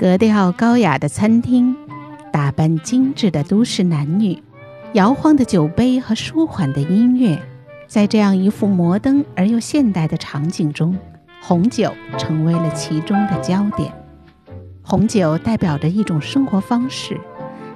[0.00, 1.76] 格调高雅的餐厅，
[2.32, 4.42] 打扮精致的都市男女，
[4.94, 7.38] 摇晃的酒杯和舒缓的音乐，
[7.86, 10.96] 在这样一幅摩登而又现代的场景中，
[11.42, 13.92] 红酒成为了其中的焦点。
[14.80, 17.20] 红酒代表着一种生活方式，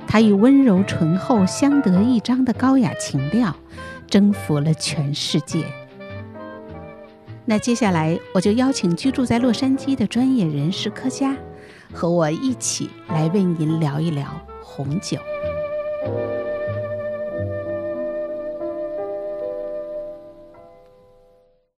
[0.06, 3.54] 它以温柔醇厚、相得益彰的高雅情调，
[4.08, 5.62] 征服了全世界。
[7.44, 11.36] 那接下来，我就邀请居住在洛杉矶的专业人士科佳，
[11.94, 14.28] 和我一起来为您聊一聊
[14.62, 15.18] 红酒。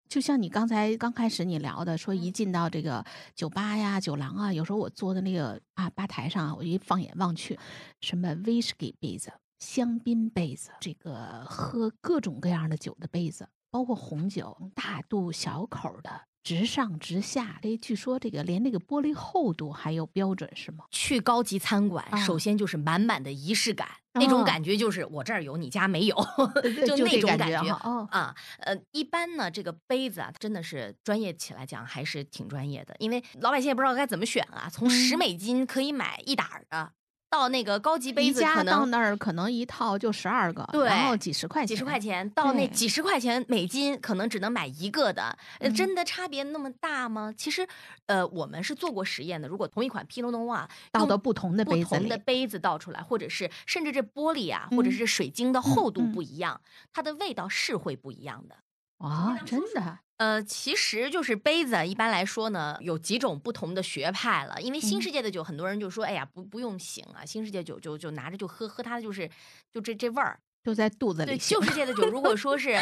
[0.08, 7.58] 就像你刚才刚开始你聊的，说一进到这个酒吧呀、酒廊啊，有时候我坐的那个啊吧台上，我一放眼望去，
[8.00, 13.46] 什么威士忌杯子、香槟杯子，这个喝各种各样的酒的杯子。
[13.70, 16.10] 包括红酒，大度小口的，
[16.46, 17.58] 直上直下。
[17.62, 20.84] 哎，据说这个连那个玻璃厚度还有标准是吗？
[20.92, 26.14] 去高级餐馆，首先就是满满的仪式感，那种感觉就是我这儿有，你家没有，
[26.86, 27.72] 就那种感觉。
[27.82, 34.68] 哦啊，呃，一般呢，这个杯子啊，真的是专业起来讲还是挺专业的，因为老百姓也不知道该怎么选啊。
[34.70, 36.92] 从十美金可以买一打的。
[37.28, 45.36] 到那个高级杯子，可能到那儿可能一套就十二个，对，然后几十块钱，几十块钱到那几十块钱美金，可能只能买一个的，
[45.74, 47.34] 真的差别那么大吗？
[47.36, 47.66] 其实，
[48.06, 49.48] 呃，我们是做过实验的。
[49.48, 56.60] 如果同一款 Pinot Noir 倒到不同的杯子不同的杯子倒出来，或者是甚至这玻璃啊，或者是水晶的厚度不一样，
[56.92, 58.56] 它的味道是会不一样的。
[58.98, 59.98] 啊，真的。
[60.18, 64.60] 呃，其实就是杯子，一般来说呢，有几种不同的学派了。
[64.62, 69.30] 因为新世界的酒，很多人就说，哎呀，不不用醒啊，新世界酒就就拿着就喝，喝它的就是
[69.70, 71.26] 就这这味儿，就在肚子里。
[71.26, 72.80] 对，旧世界的酒，如果 说是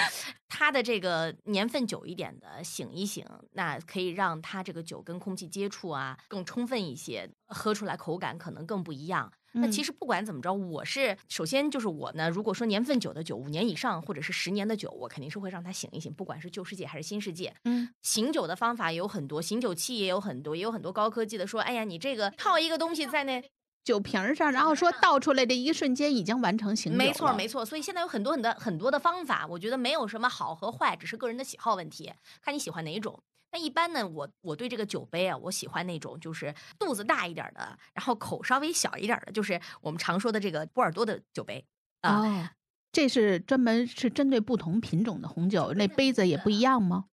[0.49, 9.33] 它的这个年份久一点的，醒一醒，那可以让它这个酒跟空气接触啊更充分一些，喝出来口感可能更不一样。
[9.55, 12.29] 那其实不管怎么着，我是首先就是我呢。
[12.29, 16.13] 如果说年份久的酒，五年以上或者是十年的酒，我肯定是会让它醒一醒。
[16.13, 21.47] 不管是旧世界还是新世界，嗯，醒酒的方法也有很多，醒酒器也有很多，也有很多高科技的。
[21.47, 23.43] 说，哎呀，你这个套一个东西在那
[23.85, 27.65] 酒瓶上，然后说倒出来的一瞬间已经完成醒酒没错，没错。
[27.65, 33.23] 所以现在有很多很多很多的方法，我觉得没有什么好和坏，只是个人的喜好问题，看你喜欢哪一种。
[33.55, 41.65] 那一般呢，我我对这个酒杯啊，我喜欢那种就是肚子大一点的，然后口稍微小一点的，就是我们常说的这个波尔多的酒杯
[42.01, 42.51] 啊。
[42.91, 47.05] 这是专门是针对不同品种的红酒，那杯子也不一样吗？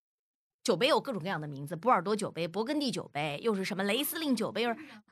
[0.63, 4.68] 酒杯有各种各样的名字，波尔多酒杯、勃艮第酒杯，又是什么雷司令酒杯？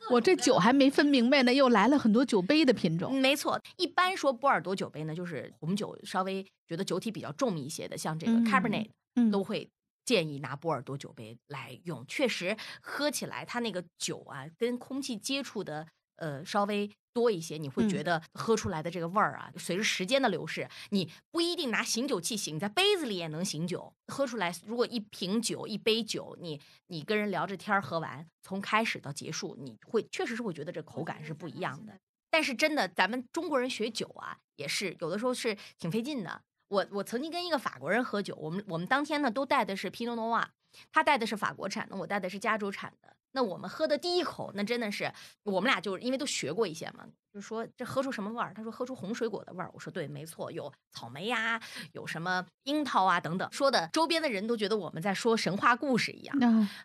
[0.10, 3.14] 我这酒还没分明白呢，又来了很多酒杯的品种。
[3.22, 8.90] 没错，一般说波尔多酒杯呢，就是红酒稍微觉得酒体比较重一些的，像这个 Cabernet
[9.32, 9.70] 都会。
[10.10, 24.52] 建议拿波尔多酒杯来用，确实喝起来它那个酒啊，跟空气接触的呃稍微多一些，你会觉得喝出来的这个味儿啊，随着时间的流逝，你不一定拿醒酒器醒，在杯子里也能醒酒，喝出来。
[24.66, 31.96] 如果一瓶酒、一杯酒，你你跟人聊着天喝完，从开始到结束，你会确实是会觉得这口感是不一样的。
[32.32, 36.42] 但是真的，咱们中国人学酒啊，也是有的时候是挺费劲的。
[36.70, 40.46] 我我曾经跟一个法国人喝酒，我们我们当天呢都带的是 Pinot Noir，
[40.92, 43.16] 他带的是法国产的，我带的是加州产的。
[43.32, 45.12] 那我们喝的第一口，那真的是
[45.44, 48.54] 我们俩就是因为都学过一些嘛，就说这喝出什么味儿？
[48.56, 49.70] 他说喝出红水果的味儿。
[49.74, 51.62] 我说对，没错，有草莓呀，
[51.94, 53.48] 有什么樱桃啊等等。
[53.52, 56.36] 说的周边的人都觉得我们在说神话故事一样。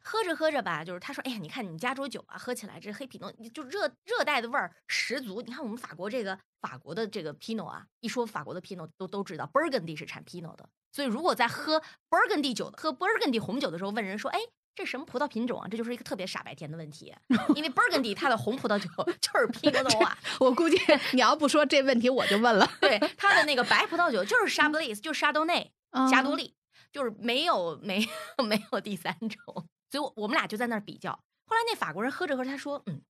[0.02, 5.40] 喝着喝着吧，就是他说，哎呀，你看你加州酒啊，喝起来这黑皮诺就热热带的味儿十足。
[5.40, 10.68] 你看我们法国这个法国的这个 Pinot 啊，一说法国的 Pinot 都都知道，Burgundy 是产 Pinot 的。
[10.92, 14.38] 所以如果在喝 Burgundy 酒的喝 Burgundy 红酒的时候，问人说，哎。
[14.74, 15.68] 这什么葡萄品种啊？
[15.70, 17.14] 这就是一个特别傻白甜的问题，
[17.54, 18.88] 因为 Burgundy 它的红葡萄酒
[19.20, 20.18] 就是皮诺诺瓦。
[20.40, 20.76] 我估计
[21.12, 22.68] 你要不说这问题，我就问了。
[22.80, 25.72] 对，它的那个白葡萄酒就是沙布利斯，就是沙多内、
[26.10, 26.54] 加多利，
[26.92, 28.08] 就是没有没
[28.44, 29.68] 没有第三种。
[29.90, 31.12] 所以，我我们俩就在那儿比较。
[31.46, 33.02] 后来那法国人喝着喝着，他说：“嗯，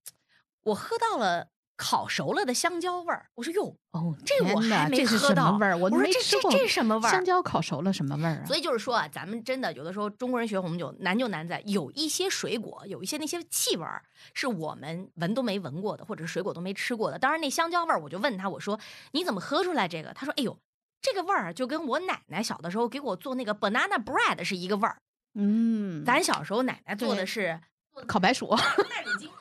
[0.65, 7.11] 我喝到了。”烤熟了的香蕉味儿，我说哟，哦，这我还没喝到味儿，我说这这这什么味儿？
[7.11, 8.45] 香蕉烤熟了什么味儿啊？
[8.47, 14.05] 所以就是说啊，咱们真的有的时候中国人学红酒难就难在有一些水果，有一些那些气味儿
[14.35, 17.19] 是我们闻都没闻过的，或者是水果都没吃过的。
[17.19, 18.79] 当然那香蕉味儿，我就问他，我说
[19.11, 20.13] 你怎么喝出来这个？
[20.15, 20.57] 他说，哎呦，
[21.03, 24.99] 这个味儿就跟我奶奶小的时候给我做那个 banana bread 是一个味儿。
[25.35, 27.61] 嗯，咱小时候奶奶做的是。
[28.07, 28.51] 烤白薯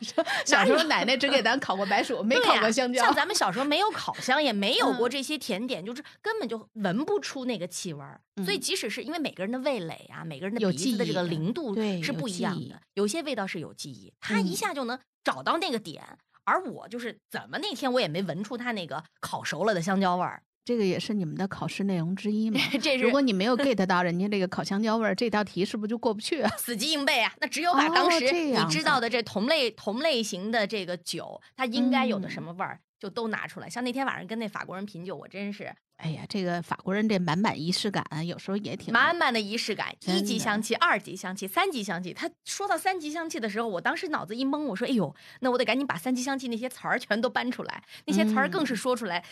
[0.45, 3.03] 小时候奶奶只给咱烤过白薯， 没烤过香蕉。
[3.03, 8.21] 像咱们小时候没有烤箱，也没有过这些甜点，就是根本就闻不出那个气味儿。
[8.43, 16.03] 所以即使是因为每个人的味蕾啊，每个人的鼻子的这个灵度是不一样的，有些味道是有记忆，他一下就能找到那个点。
[16.45, 20.43] 而我就是怎么那天我也没闻出它那个烤熟了的香蕉味儿。
[20.65, 22.59] 这个也是你们的考试内容之一嘛？
[22.81, 26.49] 这如果你没有 get 到人家这个烤香蕉味儿，这道题是不是就过不去啊？
[26.57, 27.33] 死记硬背啊！
[27.41, 33.69] 那只有把当时你知道的这同类同类型的这个酒，它应该有的什么味儿，就都拿出来。
[33.69, 39.93] 像那天晚上跟那法国人品酒，我真是，哎呀，这个法国人这满满仪式感，有时候也挺满满的仪式感。
[40.05, 42.13] 一级香气，二级香气，三级香气。
[42.13, 49.23] 他说到三级香气的时候，我当时脑子一懵，我说：“哎呦，那我得赶紧把三级香气那些词儿全都搬出来，那些词儿更是说出来，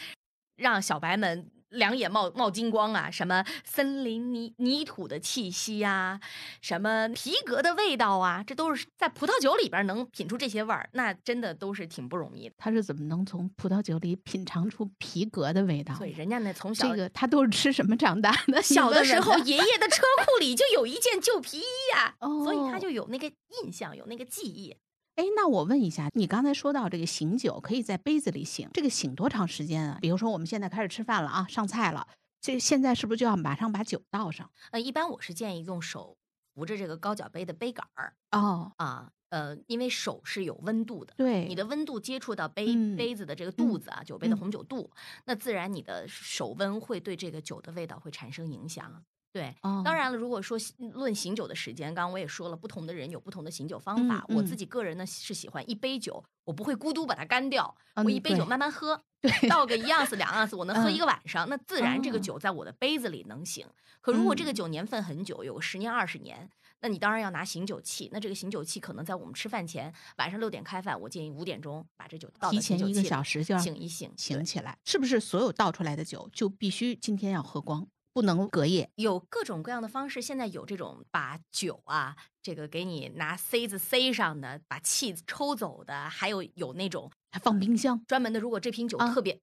[0.62, 3.10] 让小白们。”两眼冒冒金光啊！
[3.10, 6.20] 什么森林泥泥土的气息呀，
[6.60, 12.56] 什么皮革的味道啊，这都是在葡萄酒里边能品出这些味儿，那真的都是挺不容易的。
[12.58, 15.96] 他是怎么能从葡萄酒里品尝出皮革的味道？
[15.98, 18.62] 对，人家那从小这个他都是吃什么长大的？
[18.62, 23.32] 小的时候，爷爷的车库里就有一件旧皮衣呀，所以他就有那个
[23.64, 24.76] 印象，有那个记忆。
[25.16, 30.00] 哎，那我问一下，你刚才说到这个醒酒可以在杯子里醒，这个醒多长时间啊？
[30.02, 32.08] 比如说我们现在开始吃饭了啊，上菜了，
[32.40, 34.50] 这现在是不是就要马上把酒倒上？
[34.72, 36.18] 呃，一般我是建议用手
[36.56, 38.14] 扶着这个高脚杯的杯杆儿。
[38.32, 44.90] 哦啊，呃，因为手是有温度的，对，你的温度接触到杯杯子的这个肚子啊，酒杯的红酒肚，
[45.26, 49.04] 那自然你的手温会对这个酒的味道会产生影响。
[49.34, 50.58] 对，当然了，如果说
[50.94, 54.26] 论醒酒的时间，刚刚我也说了，不同的人有不同的醒酒方法。
[54.30, 59.02] 我自己个人呢是喜欢一杯酒，我不会咕嘟把它干掉，我一杯酒慢慢喝，
[59.50, 63.66] 倒个一盎司 两盎司，我能喝一个晚上，那自然这个酒在我的杯子里能醒。
[64.02, 66.50] 可如果这个酒年份很久，有个十年二十年，
[66.82, 68.10] 那你当然要拿醒酒器。
[68.12, 74.78] 那这个醒酒器可能在我们吃饭前，晚上六点开饭，我建议五点钟把这酒倒提前一个小时醒一醒，醒起来。
[74.84, 77.88] 是不是所有倒出来的酒就必须今天要喝光？
[78.14, 80.22] 不能隔夜，有各种各样的方式。
[80.22, 88.40] 现在有这种把酒啊，这个给你拿塞子塞上的，把气抽走的，还有有那种还放冰箱专门的。
[88.40, 89.40] 如果这瓶酒特别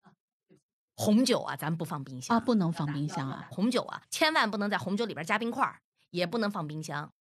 [0.96, 3.48] 红酒啊，咱不放冰箱啊，不能放冰箱啊。
[3.50, 5.80] 红酒啊，千万不能在红酒里边加冰块，
[6.10, 7.12] 也不能放冰箱。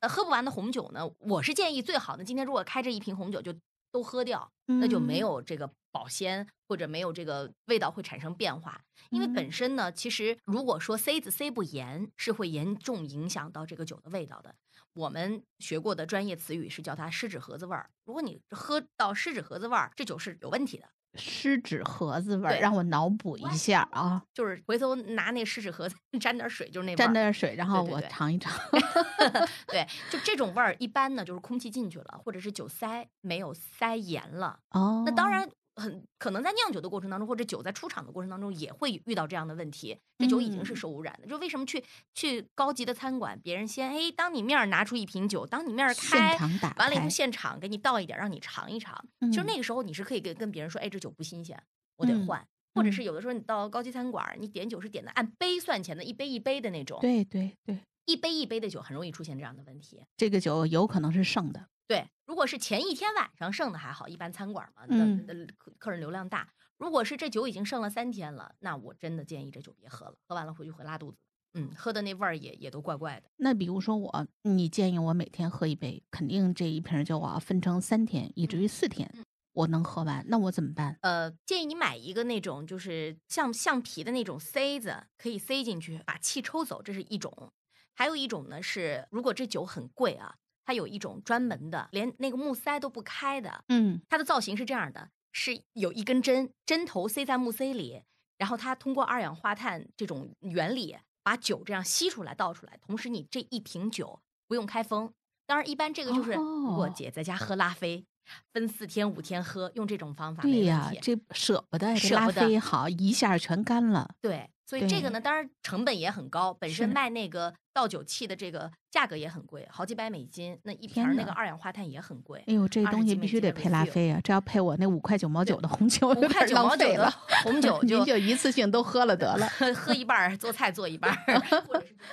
[0.00, 3.52] 呃，喝不完的红酒呢，我是建议最好呢，今天如果开这一瓶红酒就
[3.92, 5.70] 都喝掉，那就没有这个。
[5.94, 8.80] 保鲜或者没有这个味道会产生变化，
[9.10, 14.54] 因为本身呢，其实如果说塞子塞不严，是会严重影响到这个酒的味道的。
[14.94, 17.90] 我们学过的专业词语是叫它湿纸盒子味儿。
[18.06, 20.88] 如果你喝到湿纸盒子味儿，这酒是有问题的。
[21.14, 28.52] 湿纸盒子味儿，让我脑补一下啊，就是回头拿那湿纸盒子沾点水，就是那沾点水，然后我尝一尝。
[29.68, 34.58] 对，就这种味儿，一般呢就是空气进去了，或者是酒塞没有塞严了。
[34.70, 35.48] 哦，那当然。
[35.74, 39.98] 很可能在酿酒的过程当中，或者酒在出厂的过程当中，也会遇到这样的问题。
[40.18, 41.26] 这酒已经是受污染的。
[41.26, 41.82] 就为什么去
[42.14, 46.36] 去高级的餐馆，别人先哎当你面拿出一瓶酒，当你面开，
[46.76, 49.04] 完了以后现场给你倒一点，让你尝一尝。
[49.20, 51.62] 其实那个时候你是可以跟跟别人说，哎，这酒不新鲜，
[51.96, 52.46] 我得换。
[52.74, 56.98] 或者是有的时候你到高级餐馆，你点酒是点的按杯算钱的，一杯一杯的那种。
[57.02, 60.02] 对对对，一杯一杯的酒很容易出现这样的问题。
[60.16, 61.66] 这个酒有可能是剩的。
[61.92, 65.26] 对，如果是前一天晚上剩的还好，一般餐馆嘛，嗯，
[65.58, 66.48] 客客人流量大。
[66.78, 71.18] 如果是这酒已经剩了三天了，那我真的建议这酒别喝了，喝完了回去会拉肚子。
[71.52, 73.30] 嗯，喝的那味儿也也都怪怪的。
[73.36, 79.12] 那比如说我，你建议我每天喝一杯，肯定这一瓶酒我要分成三天，以至于四天，
[79.52, 80.96] 我能喝完，那我怎么办？
[81.02, 87.52] 呃，建议你买一个那种就是像橡皮的那种塞子，可以塞进去把气抽走，这是一种。
[87.92, 90.36] 还有一种呢是，如果这酒很贵啊。
[90.64, 98.02] 它有一种专门的，连那个木塞都不开的，嗯，它的造型是这样的，是有一根针，针头塞在木塞里，
[98.38, 105.12] 然后它通过二氧化碳这种原理把酒这样吸出来倒出来，同时你这一瓶酒不用开封。
[105.46, 108.04] 当然，一般这个就是如果姐在家喝拉菲，
[108.52, 110.42] 分四天五天喝，用这种方法。
[110.42, 114.14] 对呀，这舍不得，舍不得好一下全干了。
[114.20, 114.48] 对。
[114.72, 122.42] 所以这个呢，当然成本也很高，本身卖那个倒酒器的这个价格也很贵，好几百美金，那一瓶那个二氧化碳也很贵。
[122.46, 124.18] 哎呦，这东西必须得配拉菲啊！
[124.24, 127.12] 这要配我那五块九毛九的红酒，五块九毛九的
[127.44, 131.14] 红酒， 您就一次性都喝了得了， 喝一半做菜做一半。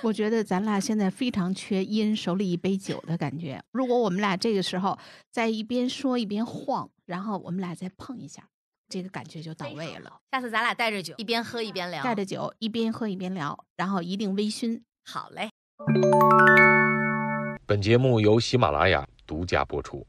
[0.02, 3.58] 我觉得咱俩现在非常缺一人手里一杯酒的感觉。
[3.72, 4.98] 如果我们俩这个时候
[5.30, 8.50] 在一边说一边晃，然后我们俩再碰一下。
[8.90, 10.20] 这个感觉就到位了。
[10.32, 12.02] 下次咱俩带着酒，一边喝一边聊。
[12.02, 14.82] 带着酒，一边喝一边聊，然后一定微醺。
[15.04, 15.48] 好嘞。
[17.64, 19.06] 本节目由喜马拉雅。
[19.26, 20.04] 独家播出。